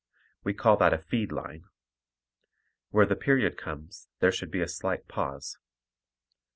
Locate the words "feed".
0.97-1.31